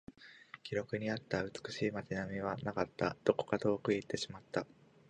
[0.63, 3.15] 記録にあった美しい街並みはなかった。
[3.23, 4.65] どこか遠くに行ってしまった。